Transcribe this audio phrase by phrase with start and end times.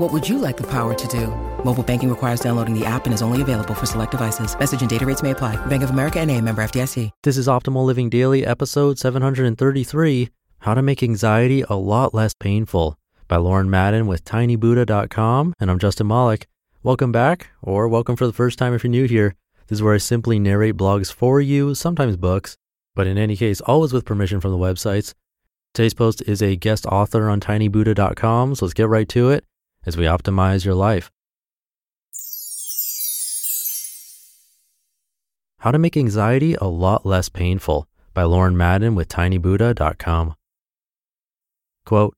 [0.00, 1.26] What would you like the power to do?
[1.62, 4.58] Mobile banking requires downloading the app and is only available for select devices.
[4.58, 5.56] Message and data rates may apply.
[5.66, 7.10] Bank of America and a member FDIC.
[7.22, 12.96] This is Optimal Living Daily, episode 733, How to Make Anxiety a Lot Less Painful
[13.28, 15.52] by Lauren Madden with tinybuddha.com.
[15.60, 16.46] And I'm Justin Malik.
[16.82, 19.34] Welcome back, or welcome for the first time if you're new here.
[19.66, 22.56] This is where I simply narrate blogs for you, sometimes books,
[22.94, 25.12] but in any case, always with permission from the websites.
[25.74, 29.44] Today's post is a guest author on tinybuddha.com, so let's get right to it
[29.86, 31.10] as we optimize your life.
[35.58, 40.34] How to Make Anxiety a Lot Less Painful by Lauren Madden with tinybuddha.com.
[41.84, 42.14] Quote,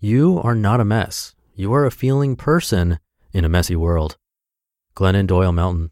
[0.00, 1.34] You are not a mess.
[1.54, 2.98] You are a feeling person
[3.32, 4.16] in a messy world.
[4.94, 5.90] Glennon Doyle Melton.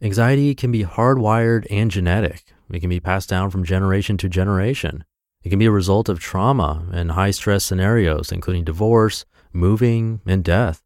[0.00, 2.44] Anxiety can be hardwired and genetic.
[2.70, 5.04] It can be passed down from generation to generation.
[5.42, 10.44] It can be a result of trauma and high stress scenarios, including divorce, moving, and
[10.44, 10.82] death.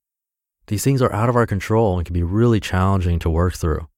[0.67, 3.89] These things are out of our control and can be really challenging to work through.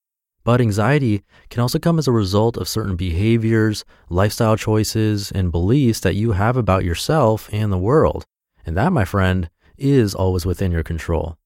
[0.44, 6.00] But anxiety can also come as a result of certain behaviors, lifestyle choices, and beliefs
[6.00, 8.24] that you have about yourself and the world.
[8.64, 11.36] And that, my friend, is always within your control.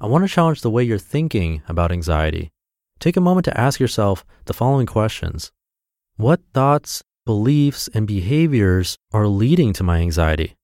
[0.00, 2.50] I want to challenge the way you're thinking about anxiety.
[2.98, 5.52] Take a moment to ask yourself the following questions
[6.16, 10.56] What thoughts, beliefs, and behaviors are leading to my anxiety?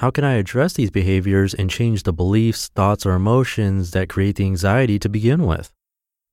[0.00, 4.36] How can I address these behaviors and change the beliefs, thoughts, or emotions that create
[4.36, 5.72] the anxiety to begin with?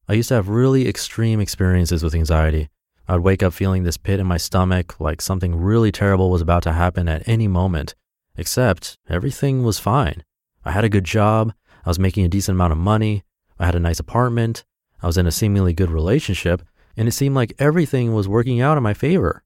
[0.09, 2.68] I used to have really extreme experiences with anxiety.
[3.07, 6.63] I'd wake up feeling this pit in my stomach, like something really terrible was about
[6.63, 7.96] to happen at any moment,
[8.35, 10.25] except everything was fine.
[10.66, 11.53] I had a good job,
[11.85, 13.24] I was making a decent amount of money,
[13.57, 14.66] I had a nice apartment,
[15.01, 16.63] I was in a seemingly good relationship,
[16.97, 19.41] and it seemed like everything was working out in my favor.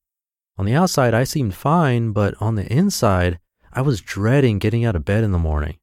[0.57, 3.37] On the outside, I seemed fine, but on the inside,
[3.77, 5.77] I was dreading getting out of bed in the morning.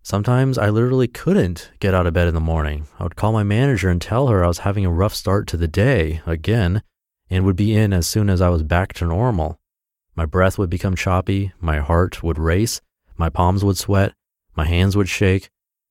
[0.00, 2.86] Sometimes I literally couldn't get out of bed in the morning.
[3.00, 5.56] I would call my manager and tell her I was having a rough start to
[5.56, 6.84] the day again
[7.28, 9.58] and would be in as soon as I was back to normal.
[10.14, 12.80] My breath would become choppy, my heart would race,
[13.16, 14.12] my palms would sweat,
[14.54, 15.50] my hands would shake,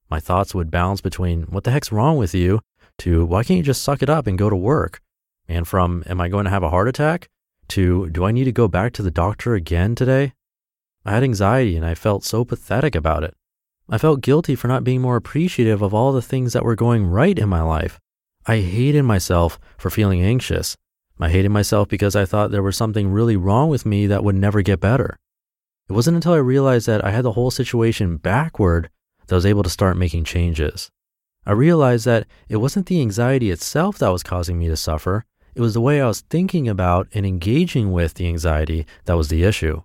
[0.10, 2.62] my thoughts would bounce between what the heck's wrong with you
[3.00, 5.02] to why can't you just suck it up and go to work?
[5.50, 7.28] And from am I going to have a heart attack
[7.68, 10.32] to do I need to go back to the doctor again today?
[11.06, 13.36] I had anxiety and I felt so pathetic about it.
[13.90, 17.08] I felt guilty for not being more appreciative of all the things that were going
[17.08, 18.00] right in my life.
[18.46, 20.78] I hated myself for feeling anxious.
[21.20, 24.36] I hated myself because I thought there was something really wrong with me that would
[24.36, 25.18] never get better.
[25.90, 28.90] It wasn't until I realized that I had the whole situation backward
[29.28, 30.90] that I was able to start making changes.
[31.46, 35.26] I realized that it wasn't the anxiety itself that was causing me to suffer.
[35.54, 39.28] It was the way I was thinking about and engaging with the anxiety that was
[39.28, 39.82] the issue.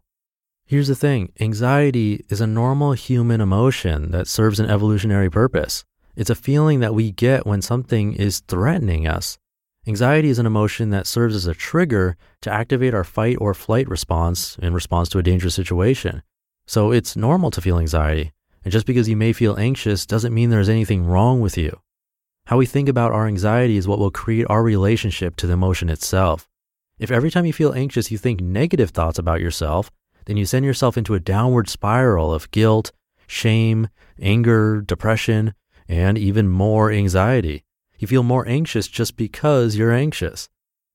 [0.69, 5.85] Here's the thing anxiety is a normal human emotion that serves an evolutionary purpose.
[6.17, 9.39] It's a feeling that we get when something is threatening us.
[9.87, 13.89] Anxiety is an emotion that serves as a trigger to activate our fight or flight
[13.89, 16.21] response in response to a dangerous situation.
[16.67, 18.33] So it's normal to feel anxiety.
[18.65, 21.79] And just because you may feel anxious doesn't mean there's anything wrong with you.
[22.47, 25.89] How we think about our anxiety is what will create our relationship to the emotion
[25.89, 26.49] itself.
[26.99, 29.93] If every time you feel anxious, you think negative thoughts about yourself,
[30.27, 32.93] then you send yourself into a downward spiral of guilt,
[33.27, 33.89] shame,
[34.21, 35.55] anger, depression,
[35.89, 37.65] and even more anxiety.
[37.99, 40.49] You feel more anxious just because you're anxious.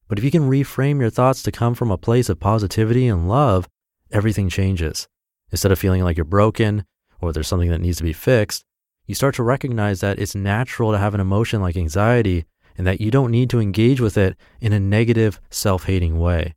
[0.07, 3.27] But if you can reframe your thoughts to come from a place of positivity and
[3.27, 3.67] love,
[4.11, 5.07] everything changes.
[5.51, 6.85] Instead of feeling like you're broken
[7.21, 8.65] or there's something that needs to be fixed,
[9.05, 12.45] you start to recognize that it's natural to have an emotion like anxiety
[12.77, 16.55] and that you don't need to engage with it in a negative, self hating way.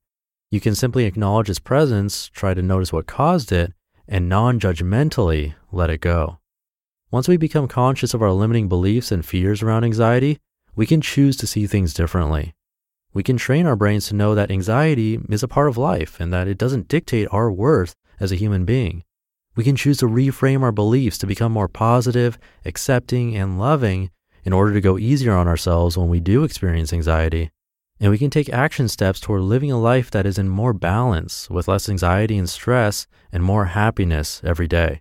[0.54, 3.72] You can simply acknowledge its presence, try to notice what caused it,
[4.06, 6.38] and non judgmentally let it go.
[7.10, 10.38] Once we become conscious of our limiting beliefs and fears around anxiety,
[10.76, 12.54] we can choose to see things differently.
[13.12, 16.32] we can train our brains to know that anxiety is a part of life and
[16.32, 19.02] that it doesn't dictate our worth as a human being.
[19.56, 24.12] We can choose to reframe our beliefs to become more positive, accepting, and loving
[24.44, 27.50] in order to go easier on ourselves when we do experience anxiety.
[28.04, 31.48] And we can take action steps toward living a life that is in more balance
[31.48, 35.00] with less anxiety and stress and more happiness every day.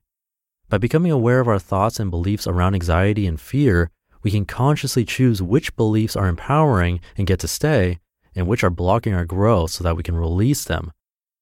[0.70, 3.92] By becoming aware of our thoughts and beliefs around anxiety and fear,
[4.22, 8.00] we can consciously choose which beliefs are empowering and get to stay
[8.38, 10.94] and which are blocking our growth so that we can release them.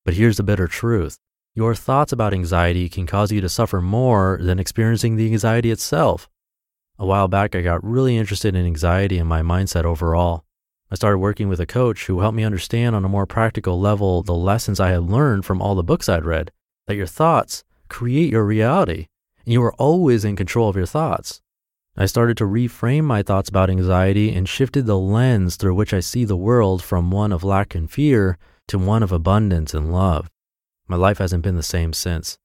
[0.03, 1.19] But here's the bitter truth
[1.53, 6.27] your thoughts about anxiety can cause you to suffer more than experiencing the anxiety itself.
[6.97, 10.43] A while back, I got really interested in anxiety and my mindset overall.
[10.91, 14.23] I started working with a coach who helped me understand on a more practical level
[14.23, 16.51] the lessons I had learned from all the books I'd read
[16.87, 19.07] that your thoughts create your reality,
[19.45, 21.41] and you are always in control of your thoughts.
[21.95, 26.01] I started to reframe my thoughts about anxiety and shifted the lens through which I
[26.01, 30.29] see the world from one of lack and fear to one of abundance and love.
[30.87, 32.37] My life hasn't been the same since.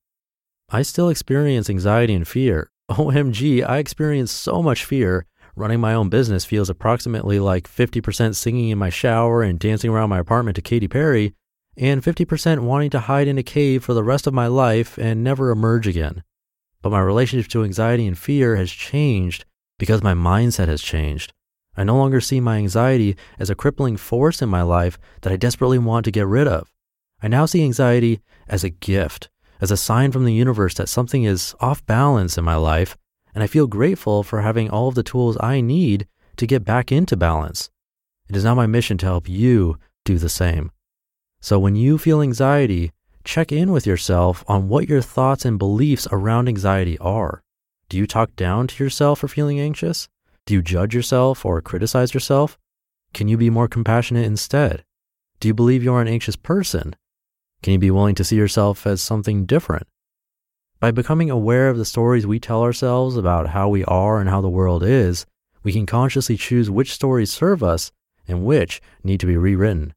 [0.69, 2.69] I still experience anxiety and fear.
[2.91, 5.25] OMG, I experience so much fear.
[5.57, 10.11] Running my own business feels approximately like 50% singing in my shower and dancing around
[10.11, 11.33] my apartment to Katy Perry,
[11.75, 15.23] and 50% wanting to hide in a cave for the rest of my life and
[15.23, 16.21] never emerge again.
[16.83, 19.45] But my relationship to anxiety and fear has changed
[19.79, 21.33] because my mindset has changed.
[21.75, 25.37] I no longer see my anxiety as a crippling force in my life that I
[25.37, 26.71] desperately want to get rid of.
[27.19, 31.23] I now see anxiety as a gift, as a sign from the universe that something
[31.23, 32.95] is off balance in my life,
[33.37, 36.07] and I feel grateful for having all of the tools I need
[36.37, 37.69] to get back into balance.
[38.27, 40.71] It is now my mission to help you do the same.
[41.39, 42.93] So when you feel anxiety,
[43.23, 47.43] check in with yourself on what your thoughts and beliefs around anxiety are.
[47.89, 50.09] Do you talk down to yourself for feeling anxious?
[50.47, 52.57] Do you judge yourself or criticize yourself?
[53.13, 54.83] Can you be more compassionate instead?
[55.39, 56.95] Do you believe you're an anxious person?
[57.61, 59.85] Can you be willing to see yourself as something different?
[60.79, 64.41] By becoming aware of the stories we tell ourselves about how we are and how
[64.41, 65.25] the world is,
[65.63, 67.91] we can consciously choose which stories serve us
[68.27, 69.95] and which need to be rewritten.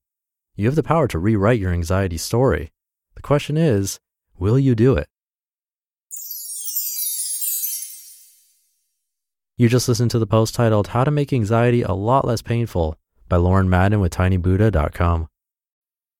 [0.56, 2.72] You have the power to rewrite your anxiety story.
[3.14, 4.00] The question is,
[4.38, 5.08] will you do it?
[9.58, 12.96] You just listened to the post titled How to Make Anxiety a Lot Less Painful
[13.28, 15.28] by Lauren Madden with tinybuddha.com.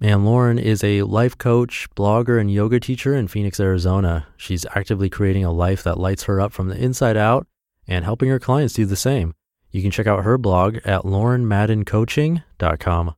[0.00, 4.28] And Lauren is a life coach, blogger, and yoga teacher in Phoenix, Arizona.
[4.36, 7.48] She's actively creating a life that lights her up from the inside out
[7.88, 9.34] and helping her clients do the same.
[9.72, 13.14] You can check out her blog at laurenmaddencoaching.com.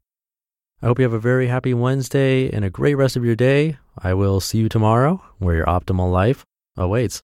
[0.82, 3.76] I hope you have a very happy Wednesday and a great rest of your day.
[3.99, 6.46] I will see you tomorrow where your optimal life
[6.78, 7.18] awaits.